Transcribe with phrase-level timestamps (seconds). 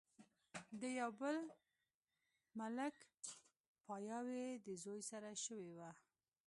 [0.79, 1.37] د يو بل
[2.59, 2.95] ملک
[3.85, 5.91] پاياوي د زوي سره شوې وه